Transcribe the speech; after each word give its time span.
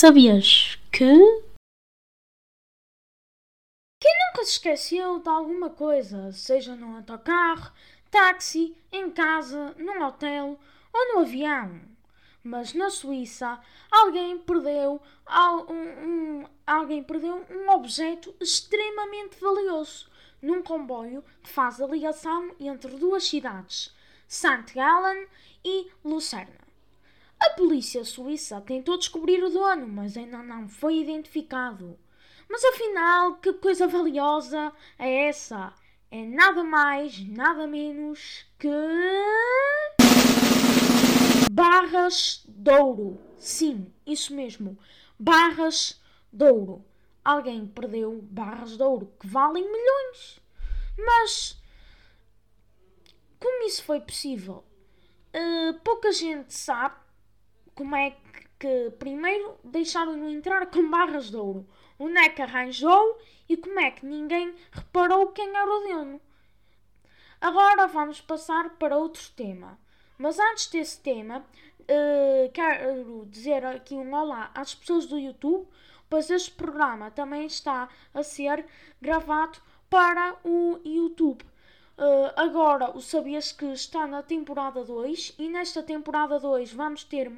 Sabias 0.00 0.78
que. 0.90 1.04
Quem 4.00 4.12
nunca 4.28 4.44
se 4.44 4.52
esqueceu 4.52 5.18
de 5.18 5.28
alguma 5.28 5.68
coisa, 5.68 6.32
seja 6.32 6.74
num 6.74 6.96
autocarro, 6.96 7.70
táxi, 8.10 8.74
em 8.90 9.10
casa, 9.10 9.74
num 9.76 10.02
hotel 10.02 10.58
ou 10.92 11.14
no 11.14 11.20
avião? 11.20 11.89
Mas 12.42 12.72
na 12.72 12.88
Suíça 12.90 13.60
alguém 13.90 14.38
perdeu, 14.38 15.00
um, 15.68 15.74
um- 16.42 16.46
alguém 16.66 17.02
perdeu 17.02 17.44
um 17.50 17.70
objeto 17.70 18.34
extremamente 18.40 19.38
valioso 19.40 20.08
num 20.40 20.62
comboio 20.62 21.22
que 21.42 21.50
faz 21.50 21.80
a 21.80 21.86
ligação 21.86 22.54
entre 22.58 22.96
duas 22.96 23.24
cidades, 23.24 23.94
St. 24.26 24.72
Gallen 24.74 25.26
e 25.64 25.90
Lucerna. 26.04 26.60
A 27.38 27.50
polícia 27.50 28.04
suíça 28.04 28.60
tentou 28.60 28.96
descobrir 28.98 29.42
o 29.42 29.50
dono, 29.50 29.86
mas 29.88 30.16
ainda 30.16 30.42
não 30.42 30.68
foi 30.68 30.98
identificado. 30.98 31.98
Mas 32.48 32.64
afinal, 32.64 33.34
que 33.36 33.52
coisa 33.54 33.86
valiosa 33.86 34.72
é 34.98 35.28
essa? 35.28 35.72
É 36.10 36.24
nada 36.24 36.62
mais, 36.64 37.18
nada 37.28 37.66
menos 37.66 38.44
que. 38.58 38.68
Barras 41.52 42.44
de 42.46 42.70
ouro. 42.70 43.20
Sim, 43.36 43.92
isso 44.06 44.32
mesmo. 44.32 44.78
Barras 45.18 46.00
de 46.32 46.48
ouro. 46.48 46.84
Alguém 47.24 47.66
perdeu 47.66 48.22
barras 48.22 48.76
de 48.76 48.82
ouro 48.84 49.12
que 49.18 49.26
valem 49.26 49.64
milhões. 49.64 50.40
Mas. 50.96 51.60
Como 53.40 53.66
isso 53.66 53.82
foi 53.82 54.00
possível? 54.00 54.62
Uh, 55.34 55.76
pouca 55.82 56.12
gente 56.12 56.54
sabe 56.54 56.94
como 57.74 57.96
é 57.96 58.12
que, 58.12 58.46
que 58.56 58.90
primeiro 58.92 59.58
deixaram-no 59.64 60.30
entrar 60.30 60.70
com 60.70 60.88
barras 60.88 61.30
de 61.30 61.36
ouro. 61.36 61.68
Onde 61.98 62.16
é 62.18 62.28
que 62.28 62.42
arranjou 62.42 63.20
e 63.48 63.56
como 63.56 63.80
é 63.80 63.90
que 63.90 64.06
ninguém 64.06 64.54
reparou 64.70 65.32
quem 65.32 65.48
era 65.48 65.68
o 65.68 65.80
dono. 65.80 66.20
Agora 67.40 67.88
vamos 67.88 68.20
passar 68.20 68.70
para 68.78 68.96
outro 68.96 69.28
tema. 69.34 69.76
Mas 70.20 70.38
antes 70.38 70.66
desse 70.66 71.00
tema, 71.00 71.42
eh, 71.88 72.50
quero 72.52 73.24
dizer 73.30 73.64
aqui 73.64 73.94
um 73.94 74.14
olá 74.14 74.50
às 74.54 74.74
pessoas 74.74 75.06
do 75.06 75.18
YouTube, 75.18 75.66
pois 76.10 76.28
este 76.28 76.50
programa 76.50 77.10
também 77.10 77.46
está 77.46 77.88
a 78.12 78.22
ser 78.22 78.66
gravado 79.00 79.58
para 79.88 80.36
o 80.44 80.78
YouTube. 80.84 81.42
Eh, 81.96 82.34
agora, 82.36 82.94
o 82.94 83.00
Sabias 83.00 83.50
que 83.50 83.64
está 83.72 84.06
na 84.06 84.22
temporada 84.22 84.84
2 84.84 85.36
e 85.38 85.48
nesta 85.48 85.82
temporada 85.82 86.38
2 86.38 86.70
vamos 86.70 87.02
ter 87.02 87.32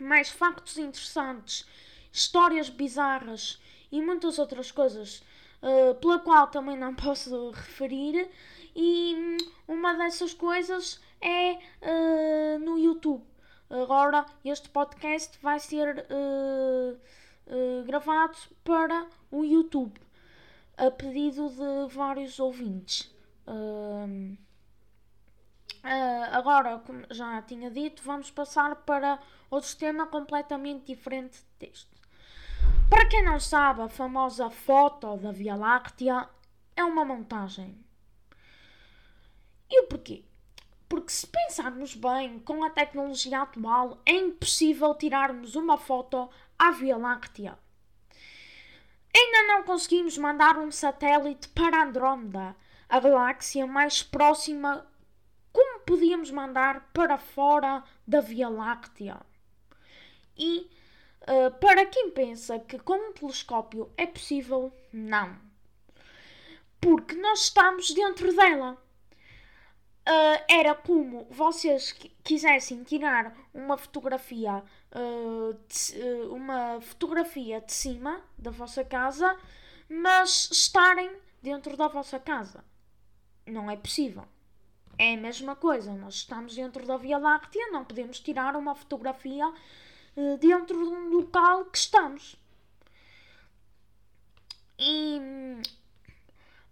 mais 0.00 0.30
factos 0.30 0.78
interessantes, 0.78 1.66
histórias 2.10 2.70
bizarras 2.70 3.60
e 3.92 4.00
muitas 4.00 4.38
outras 4.38 4.72
coisas 4.72 5.22
uh, 5.62 5.94
pela 5.96 6.18
qual 6.18 6.46
também 6.46 6.78
não 6.78 6.94
posso 6.96 7.50
referir. 7.50 8.30
E 8.74 9.14
hum, 9.14 9.36
uma 9.66 9.92
dessas 9.92 10.32
coisas 10.32 10.98
é 11.20 11.52
uh, 11.54 12.58
no 12.60 12.78
YouTube. 12.78 13.24
Agora, 13.70 14.24
este 14.44 14.68
podcast 14.70 15.38
vai 15.42 15.60
ser 15.60 16.06
uh, 16.10 17.84
gravado 17.84 18.36
para 18.64 19.06
o 19.30 19.44
YouTube 19.44 20.00
a 20.76 20.90
pedido 20.90 21.50
de 21.50 21.94
vários 21.94 22.38
ouvintes. 22.38 23.12
Agora, 26.32 26.78
como 26.78 27.02
já 27.10 27.42
tinha 27.42 27.70
dito, 27.70 28.02
vamos 28.02 28.30
passar 28.30 28.76
para 28.76 29.18
outro 29.50 29.74
tema 29.76 30.06
completamente 30.06 30.86
diferente 30.86 31.40
deste. 31.58 31.90
Para 32.88 33.06
quem 33.06 33.24
não 33.24 33.40
sabe, 33.40 33.82
a 33.82 33.88
famosa 33.88 34.50
foto 34.50 35.16
da 35.16 35.32
Via 35.32 35.56
Láctea 35.56 36.28
é 36.76 36.84
uma 36.84 37.04
montagem. 37.04 37.76
E 39.70 39.82
o 39.82 39.86
porquê? 39.88 40.24
Porque 40.88 41.12
se 41.12 41.26
pensarmos 41.26 41.94
bem, 41.94 42.38
com 42.40 42.64
a 42.64 42.70
tecnologia 42.70 43.42
atual, 43.42 44.00
é 44.06 44.12
impossível 44.12 44.94
tirarmos 44.94 45.54
uma 45.54 45.76
foto 45.76 46.30
à 46.58 46.70
Via 46.70 46.96
Láctea. 46.96 47.58
Ainda 49.14 49.42
não 49.52 49.64
conseguimos 49.64 50.16
mandar 50.16 50.56
um 50.56 50.70
satélite 50.70 51.48
para 51.48 51.82
Andrómeda, 51.82 52.56
a 52.88 53.00
galáxia 53.00 53.66
mais 53.66 54.02
próxima 54.02 54.86
como 55.52 55.80
podíamos 55.80 56.30
mandar 56.30 56.88
para 56.92 57.18
fora 57.18 57.82
da 58.06 58.20
Via 58.20 58.48
Láctea? 58.48 59.20
E 60.36 60.70
uh, 61.22 61.50
para 61.58 61.84
quem 61.86 62.10
pensa 62.10 62.60
que 62.60 62.78
com 62.78 63.10
um 63.10 63.12
telescópio 63.12 63.90
é 63.96 64.06
possível, 64.06 64.72
não. 64.92 65.36
Porque 66.80 67.16
nós 67.16 67.44
estamos 67.44 67.90
dentro 67.90 68.32
dela. 68.36 68.80
Uh, 70.08 70.42
era 70.48 70.74
como 70.74 71.26
vocês 71.30 71.92
quisessem 72.24 72.82
tirar 72.82 73.36
uma 73.52 73.76
fotografia, 73.76 74.64
uh, 74.94 75.52
de, 75.68 76.00
uma 76.30 76.80
fotografia 76.80 77.60
de 77.60 77.70
cima 77.74 78.22
da 78.38 78.50
vossa 78.50 78.82
casa, 78.82 79.38
mas 79.86 80.48
estarem 80.50 81.14
dentro 81.42 81.76
da 81.76 81.88
vossa 81.88 82.18
casa. 82.18 82.64
Não 83.46 83.70
é 83.70 83.76
possível. 83.76 84.24
É 84.96 85.12
a 85.12 85.16
mesma 85.18 85.54
coisa, 85.54 85.92
nós 85.92 86.14
estamos 86.14 86.54
dentro 86.54 86.86
da 86.86 86.96
Via 86.96 87.18
Láctea, 87.18 87.70
não 87.70 87.84
podemos 87.84 88.18
tirar 88.18 88.56
uma 88.56 88.74
fotografia 88.74 89.46
uh, 89.46 90.38
dentro 90.38 90.84
de 90.84 90.90
um 90.90 91.10
local 91.10 91.66
que 91.66 91.76
estamos. 91.76 92.34
E 94.78 95.18
hum, 95.20 95.62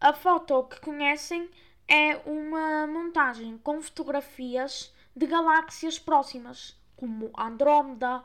a 0.00 0.12
foto 0.12 0.62
que 0.64 0.78
conhecem 0.80 1.50
é 1.88 2.16
uma 2.26 2.86
montagem 2.86 3.58
com 3.58 3.80
fotografias 3.82 4.92
de 5.14 5.26
galáxias 5.26 5.98
próximas, 5.98 6.76
como 6.96 7.30
Andrómeda 7.38 8.24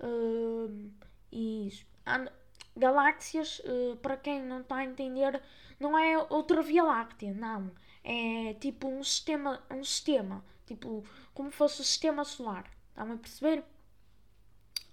uh, 0.00 0.90
e 1.32 1.72
and 2.06 2.30
galáxias, 2.76 3.60
uh, 3.60 3.96
para 3.96 4.16
quem 4.16 4.42
não 4.42 4.60
está 4.60 4.76
a 4.76 4.84
entender, 4.84 5.42
não 5.80 5.98
é 5.98 6.18
outra 6.30 6.62
Via 6.62 6.82
Láctea, 6.82 7.34
não 7.34 7.72
é 8.04 8.54
tipo 8.54 8.88
um 8.88 9.02
sistema, 9.04 9.62
um 9.70 9.84
sistema, 9.84 10.44
tipo 10.66 11.04
como 11.34 11.50
fosse 11.50 11.80
o 11.80 11.84
sistema 11.84 12.24
solar. 12.24 12.64
Estão 12.88 13.12
a 13.12 13.16
perceber? 13.16 13.64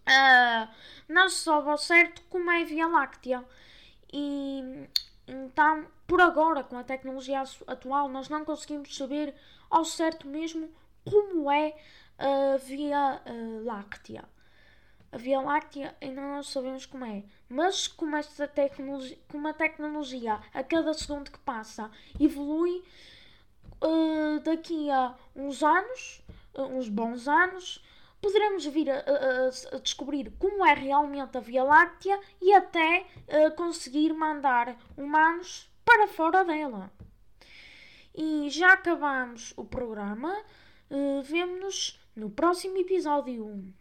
Uh, 0.08 0.68
não 1.08 1.30
se 1.30 1.44
sabe 1.44 1.70
ao 1.70 1.78
certo 1.78 2.22
como 2.30 2.52
é 2.52 2.62
a 2.62 2.66
Via 2.66 2.88
Láctea. 2.88 3.46
E 4.12 4.88
então, 5.28 5.88
por 6.06 6.22
agora, 6.22 6.64
com 6.64 6.78
a 6.78 6.84
tecnologia 6.84 7.44
atual, 7.68 8.08
nós 8.10 8.30
não 8.30 8.46
conseguimos 8.46 8.96
saber 8.96 9.34
ao 9.70 9.84
certo 9.84 10.28
mesmo 10.28 10.70
como 11.04 11.52
é 11.52 11.76
a 12.18 12.58
Via 12.58 13.22
uh, 13.26 13.64
Láctea. 13.64 14.24
A 15.12 15.18
Via 15.18 15.40
Láctea 15.42 15.96
ainda 16.02 16.22
não 16.22 16.44
sabemos 16.44 16.86
como 16.86 17.06
é, 17.06 17.24
mas 17.50 17.88
como, 17.88 18.16
esta 18.16 18.48
tecnologia, 18.48 19.18
como 19.30 19.48
a 19.48 19.54
tecnologia 19.54 20.40
a 20.54 20.64
cada 20.64 20.94
segundo 20.94 21.32
que 21.32 21.40
passa 21.40 21.90
evolui, 22.20 22.84
uh, 23.82 24.40
daqui 24.42 24.90
a 24.92 25.16
uns 25.36 25.64
anos, 25.64 26.22
uh, 26.54 26.64
uns 26.64 26.90
bons 26.90 27.28
anos, 27.28 27.84
poderemos 28.26 28.66
vir 28.66 28.90
a, 28.90 28.96
a, 28.96 29.76
a, 29.76 29.80
descobrir 29.80 30.34
como 30.40 30.66
é 30.66 30.74
realmente 30.74 31.38
a 31.38 31.40
Via 31.40 31.64
Láctea 31.64 32.20
e 32.42 32.52
até 32.56 33.06
uh, 33.28 33.56
conseguir 33.56 34.14
mandar 34.14 34.76
humanos 34.98 35.70
para 35.86 36.08
fora 36.08 36.44
dela. 36.44 36.92
E 38.16 38.50
já 38.50 38.74
acabamos 38.74 39.54
o 39.56 39.64
programa, 39.64 40.36
uh, 40.90 41.22
vemo-nos 41.22 42.00
no 42.16 42.32
próximo 42.32 42.78
episódio. 42.78 43.72